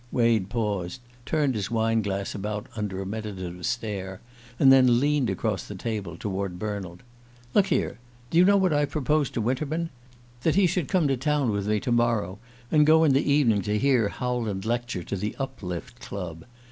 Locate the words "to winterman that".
9.35-10.55